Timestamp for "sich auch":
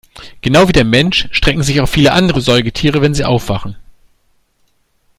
1.61-1.85